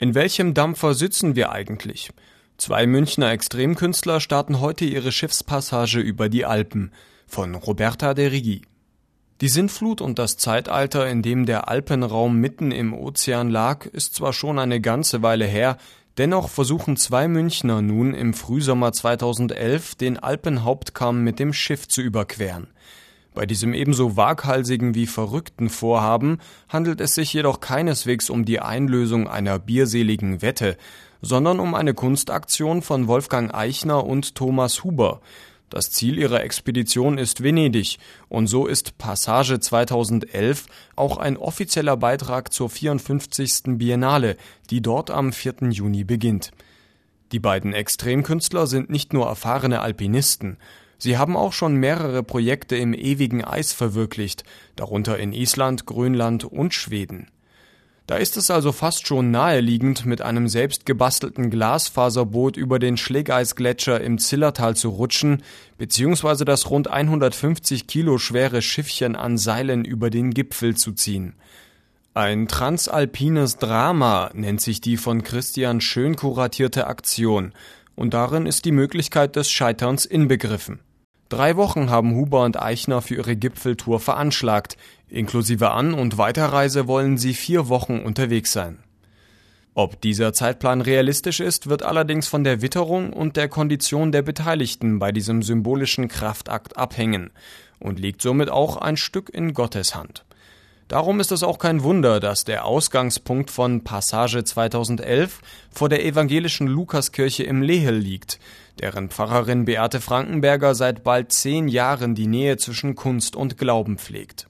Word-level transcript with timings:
In 0.00 0.14
welchem 0.14 0.54
Dampfer 0.54 0.94
sitzen 0.94 1.34
wir 1.34 1.50
eigentlich? 1.50 2.10
Zwei 2.56 2.86
Münchner 2.86 3.32
Extremkünstler 3.32 4.20
starten 4.20 4.60
heute 4.60 4.84
ihre 4.84 5.10
Schiffspassage 5.10 5.98
über 5.98 6.28
die 6.28 6.44
Alpen 6.44 6.92
von 7.26 7.56
Roberta 7.56 8.14
de 8.14 8.28
Rigi. 8.28 8.62
Die 9.40 9.48
Sintflut 9.48 10.00
und 10.00 10.20
das 10.20 10.36
Zeitalter, 10.36 11.08
in 11.08 11.22
dem 11.22 11.46
der 11.46 11.68
Alpenraum 11.68 12.36
mitten 12.36 12.70
im 12.70 12.94
Ozean 12.94 13.50
lag, 13.50 13.86
ist 13.86 14.14
zwar 14.14 14.32
schon 14.32 14.60
eine 14.60 14.80
ganze 14.80 15.22
Weile 15.22 15.46
her, 15.46 15.78
dennoch 16.16 16.48
versuchen 16.48 16.96
zwei 16.96 17.26
Münchner 17.26 17.82
nun 17.82 18.14
im 18.14 18.34
Frühsommer 18.34 18.92
2011 18.92 19.96
den 19.96 20.16
Alpenhauptkamm 20.16 21.24
mit 21.24 21.40
dem 21.40 21.52
Schiff 21.52 21.88
zu 21.88 22.02
überqueren. 22.02 22.68
Bei 23.38 23.46
diesem 23.46 23.72
ebenso 23.72 24.16
waghalsigen 24.16 24.96
wie 24.96 25.06
verrückten 25.06 25.68
Vorhaben 25.68 26.38
handelt 26.68 27.00
es 27.00 27.14
sich 27.14 27.32
jedoch 27.32 27.60
keineswegs 27.60 28.30
um 28.30 28.44
die 28.44 28.58
Einlösung 28.58 29.28
einer 29.28 29.60
bierseligen 29.60 30.42
Wette, 30.42 30.76
sondern 31.22 31.60
um 31.60 31.76
eine 31.76 31.94
Kunstaktion 31.94 32.82
von 32.82 33.06
Wolfgang 33.06 33.54
Eichner 33.54 34.04
und 34.04 34.34
Thomas 34.34 34.82
Huber. 34.82 35.20
Das 35.70 35.92
Ziel 35.92 36.18
ihrer 36.18 36.42
Expedition 36.42 37.16
ist 37.16 37.40
Venedig, 37.40 38.00
und 38.28 38.48
so 38.48 38.66
ist 38.66 38.98
Passage 38.98 39.60
2011 39.60 40.66
auch 40.96 41.16
ein 41.16 41.36
offizieller 41.36 41.96
Beitrag 41.96 42.52
zur 42.52 42.68
54. 42.68 43.78
Biennale, 43.78 44.36
die 44.70 44.80
dort 44.80 45.12
am 45.12 45.32
4. 45.32 45.70
Juni 45.70 46.02
beginnt. 46.02 46.50
Die 47.30 47.38
beiden 47.38 47.72
Extremkünstler 47.72 48.66
sind 48.66 48.90
nicht 48.90 49.12
nur 49.12 49.28
erfahrene 49.28 49.80
Alpinisten, 49.80 50.56
Sie 50.98 51.16
haben 51.16 51.36
auch 51.36 51.52
schon 51.52 51.76
mehrere 51.76 52.22
Projekte 52.24 52.76
im 52.76 52.92
ewigen 52.92 53.44
Eis 53.44 53.72
verwirklicht, 53.72 54.42
darunter 54.74 55.18
in 55.18 55.32
Island, 55.32 55.86
Grönland 55.86 56.44
und 56.44 56.74
Schweden. 56.74 57.30
Da 58.08 58.16
ist 58.16 58.38
es 58.38 58.50
also 58.50 58.72
fast 58.72 59.06
schon 59.06 59.30
naheliegend, 59.30 60.06
mit 60.06 60.22
einem 60.22 60.48
selbst 60.48 60.86
gebastelten 60.86 61.50
Glasfaserboot 61.50 62.56
über 62.56 62.78
den 62.78 62.96
Schlägeisgletscher 62.96 64.00
im 64.00 64.18
Zillertal 64.18 64.74
zu 64.74 64.88
rutschen, 64.88 65.42
beziehungsweise 65.76 66.46
das 66.46 66.70
rund 66.70 66.88
150 66.88 67.86
Kilo 67.86 68.16
schwere 68.16 68.62
Schiffchen 68.62 69.14
an 69.14 69.36
Seilen 69.36 69.84
über 69.84 70.08
den 70.08 70.30
Gipfel 70.30 70.74
zu 70.74 70.92
ziehen. 70.92 71.34
Ein 72.14 72.48
transalpines 72.48 73.58
Drama 73.58 74.30
nennt 74.32 74.62
sich 74.62 74.80
die 74.80 74.96
von 74.96 75.22
Christian 75.22 75.82
Schön 75.82 76.16
kuratierte 76.16 76.86
Aktion, 76.86 77.52
und 77.94 78.14
darin 78.14 78.46
ist 78.46 78.64
die 78.64 78.72
Möglichkeit 78.72 79.36
des 79.36 79.50
Scheiterns 79.50 80.06
inbegriffen. 80.06 80.80
Drei 81.28 81.56
Wochen 81.56 81.90
haben 81.90 82.14
Huber 82.14 82.44
und 82.44 82.60
Eichner 82.60 83.02
für 83.02 83.16
ihre 83.16 83.36
Gipfeltour 83.36 84.00
veranschlagt. 84.00 84.78
Inklusive 85.08 85.70
An- 85.70 85.92
und 85.92 86.16
Weiterreise 86.16 86.88
wollen 86.88 87.18
sie 87.18 87.34
vier 87.34 87.68
Wochen 87.68 87.98
unterwegs 87.98 88.52
sein. 88.52 88.78
Ob 89.74 90.00
dieser 90.00 90.32
Zeitplan 90.32 90.80
realistisch 90.80 91.40
ist, 91.40 91.68
wird 91.68 91.82
allerdings 91.82 92.26
von 92.26 92.44
der 92.44 92.62
Witterung 92.62 93.12
und 93.12 93.36
der 93.36 93.48
Kondition 93.48 94.10
der 94.10 94.22
Beteiligten 94.22 94.98
bei 94.98 95.12
diesem 95.12 95.42
symbolischen 95.42 96.08
Kraftakt 96.08 96.76
abhängen 96.76 97.30
und 97.78 98.00
liegt 98.00 98.22
somit 98.22 98.50
auch 98.50 98.78
ein 98.78 98.96
Stück 98.96 99.28
in 99.28 99.52
Gottes 99.52 99.94
Hand. 99.94 100.24
Darum 100.88 101.20
ist 101.20 101.30
es 101.30 101.42
auch 101.42 101.58
kein 101.58 101.82
Wunder, 101.82 102.18
dass 102.18 102.44
der 102.44 102.64
Ausgangspunkt 102.64 103.50
von 103.50 103.84
Passage 103.84 104.42
2011 104.42 105.42
vor 105.70 105.90
der 105.90 106.04
evangelischen 106.04 106.66
Lukaskirche 106.66 107.42
im 107.44 107.60
Lehel 107.60 107.94
liegt, 107.94 108.40
deren 108.80 109.10
Pfarrerin 109.10 109.64
Beate 109.64 110.00
Frankenberger 110.00 110.74
seit 110.74 111.02
bald 111.04 111.32
zehn 111.32 111.68
Jahren 111.68 112.14
die 112.14 112.26
Nähe 112.26 112.56
zwischen 112.56 112.94
Kunst 112.94 113.36
und 113.36 113.58
Glauben 113.58 113.98
pflegt. 113.98 114.48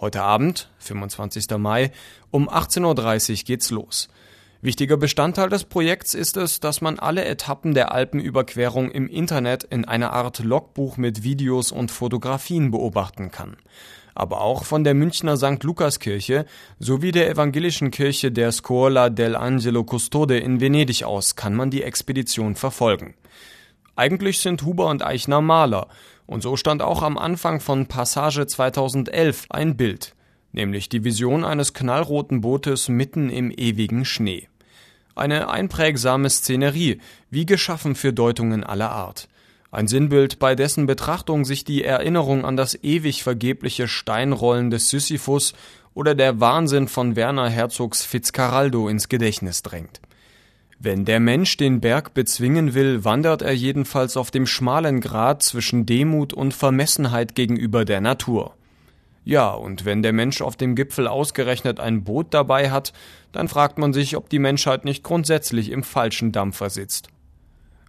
Heute 0.00 0.22
Abend, 0.22 0.68
25. 0.78 1.56
Mai, 1.58 1.92
um 2.30 2.48
18.30 2.48 3.30
Uhr 3.30 3.44
geht's 3.44 3.70
los. 3.70 4.08
Wichtiger 4.64 4.96
Bestandteil 4.96 5.50
des 5.50 5.64
Projekts 5.64 6.14
ist 6.14 6.38
es, 6.38 6.58
dass 6.58 6.80
man 6.80 6.98
alle 6.98 7.24
Etappen 7.26 7.74
der 7.74 7.92
Alpenüberquerung 7.92 8.90
im 8.90 9.08
Internet 9.08 9.62
in 9.62 9.84
einer 9.84 10.14
Art 10.14 10.38
Logbuch 10.38 10.96
mit 10.96 11.22
Videos 11.22 11.70
und 11.70 11.90
Fotografien 11.90 12.70
beobachten 12.70 13.30
kann 13.30 13.58
aber 14.14 14.40
auch 14.40 14.64
von 14.64 14.84
der 14.84 14.94
Münchner 14.94 15.36
St. 15.36 15.62
Lukaskirche 15.62 16.46
sowie 16.78 17.12
der 17.12 17.28
evangelischen 17.28 17.90
Kirche 17.90 18.30
der 18.30 18.52
Scuola 18.52 19.06
dell'Angelo 19.06 19.84
Custode 19.84 20.38
in 20.38 20.60
Venedig 20.60 21.04
aus 21.04 21.36
kann 21.36 21.54
man 21.54 21.70
die 21.70 21.82
Expedition 21.82 22.54
verfolgen. 22.54 23.14
Eigentlich 23.96 24.38
sind 24.38 24.62
Huber 24.62 24.86
und 24.86 25.04
Eichner 25.04 25.40
Maler, 25.40 25.88
und 26.26 26.42
so 26.42 26.56
stand 26.56 26.80
auch 26.80 27.02
am 27.02 27.18
Anfang 27.18 27.60
von 27.60 27.86
Passage 27.86 28.46
2011 28.46 29.46
ein 29.50 29.76
Bild, 29.76 30.14
nämlich 30.52 30.88
die 30.88 31.04
Vision 31.04 31.44
eines 31.44 31.74
knallroten 31.74 32.40
Bootes 32.40 32.88
mitten 32.88 33.30
im 33.30 33.50
ewigen 33.50 34.04
Schnee. 34.04 34.48
Eine 35.14 35.48
einprägsame 35.48 36.28
Szenerie, 36.28 37.00
wie 37.30 37.46
geschaffen 37.46 37.94
für 37.94 38.12
Deutungen 38.12 38.64
aller 38.64 38.90
Art. 38.90 39.28
Ein 39.70 39.88
Sinnbild, 39.88 40.38
bei 40.38 40.54
dessen 40.54 40.86
Betrachtung 40.86 41.44
sich 41.44 41.64
die 41.64 41.84
Erinnerung 41.84 42.44
an 42.44 42.56
das 42.56 42.78
ewig 42.82 43.22
vergebliche 43.22 43.88
Steinrollen 43.88 44.70
des 44.70 44.90
Sisyphus 44.90 45.52
oder 45.94 46.14
der 46.14 46.40
Wahnsinn 46.40 46.88
von 46.88 47.16
Werner 47.16 47.48
Herzogs 47.48 48.04
Fitzcarraldo 48.04 48.88
ins 48.88 49.08
Gedächtnis 49.08 49.62
drängt. 49.62 50.00
Wenn 50.78 51.04
der 51.04 51.20
Mensch 51.20 51.56
den 51.56 51.80
Berg 51.80 52.14
bezwingen 52.14 52.74
will, 52.74 53.04
wandert 53.04 53.42
er 53.42 53.54
jedenfalls 53.54 54.16
auf 54.16 54.30
dem 54.30 54.46
schmalen 54.46 55.00
Grat 55.00 55.42
zwischen 55.42 55.86
Demut 55.86 56.32
und 56.32 56.54
Vermessenheit 56.54 57.34
gegenüber 57.34 57.84
der 57.84 58.00
Natur. 58.00 58.54
Ja, 59.24 59.50
und 59.50 59.86
wenn 59.86 60.02
der 60.02 60.12
Mensch 60.12 60.42
auf 60.42 60.56
dem 60.56 60.74
Gipfel 60.74 61.08
ausgerechnet 61.08 61.80
ein 61.80 62.04
Boot 62.04 62.34
dabei 62.34 62.70
hat, 62.70 62.92
dann 63.32 63.48
fragt 63.48 63.78
man 63.78 63.92
sich, 63.92 64.16
ob 64.16 64.28
die 64.28 64.38
Menschheit 64.38 64.84
nicht 64.84 65.02
grundsätzlich 65.02 65.70
im 65.70 65.82
falschen 65.82 66.30
Dampfer 66.30 66.68
sitzt. 66.68 67.08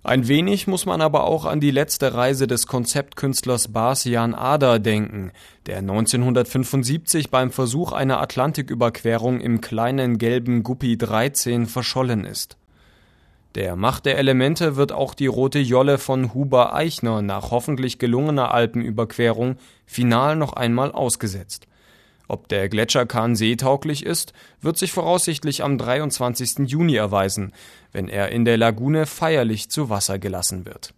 Ein 0.01 0.27
wenig 0.27 0.67
muss 0.67 0.85
man 0.85 1.01
aber 1.01 1.23
auch 1.23 1.45
an 1.45 1.59
die 1.59 1.71
letzte 1.71 2.13
Reise 2.13 2.45
des 2.45 2.67
Konzeptkünstlers 2.67 3.69
Bas 3.69 4.03
Jan 4.03 4.35
Ader 4.35 4.77
denken, 4.77 5.31
der 5.65 5.79
1975 5.79 7.31
beim 7.31 7.49
Versuch 7.49 7.91
einer 7.91 8.21
Atlantiküberquerung 8.21 9.41
im 9.41 9.61
kleinen 9.61 10.19
gelben 10.19 10.61
Guppi 10.61 10.95
13 10.95 11.65
verschollen 11.65 12.23
ist. 12.23 12.55
Der 13.55 13.77
Macht 13.77 14.05
der 14.05 14.17
Elemente 14.17 14.75
wird 14.75 14.91
auch 14.91 15.13
die 15.13 15.27
rote 15.27 15.59
Jolle 15.59 15.97
von 15.97 16.33
Huber 16.33 16.75
Eichner 16.75 17.21
nach 17.21 17.51
hoffentlich 17.51 17.99
gelungener 17.99 18.53
Alpenüberquerung 18.53 19.55
final 19.85 20.35
noch 20.35 20.51
einmal 20.53 20.91
ausgesetzt. 20.91 21.65
Ob 22.27 22.49
der 22.49 22.67
Gletscherkahn 22.67 23.37
seetauglich 23.37 24.05
ist, 24.05 24.33
wird 24.59 24.77
sich 24.77 24.91
voraussichtlich 24.91 25.63
am 25.63 25.77
23. 25.77 26.67
Juni 26.69 26.95
erweisen, 26.95 27.53
wenn 27.93 28.09
er 28.09 28.29
in 28.29 28.43
der 28.43 28.57
Lagune 28.57 29.05
feierlich 29.05 29.69
zu 29.69 29.89
Wasser 29.89 30.19
gelassen 30.19 30.65
wird 30.65 30.93